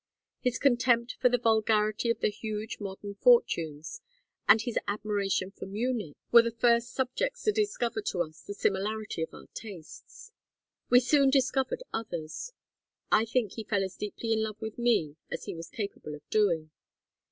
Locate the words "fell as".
13.63-13.95